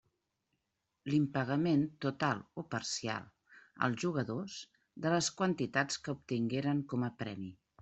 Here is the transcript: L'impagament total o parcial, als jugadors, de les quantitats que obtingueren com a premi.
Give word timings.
L'impagament 1.13 1.83
total 2.05 2.41
o 2.61 2.63
parcial, 2.77 3.29
als 3.89 4.03
jugadors, 4.07 4.57
de 5.05 5.15
les 5.17 5.31
quantitats 5.43 6.03
que 6.09 6.19
obtingueren 6.19 6.85
com 6.95 7.09
a 7.09 7.15
premi. 7.25 7.55